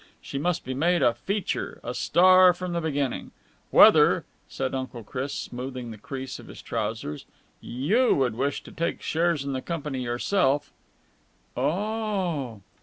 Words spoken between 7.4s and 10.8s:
"you would wish to take shares in the company yourself...."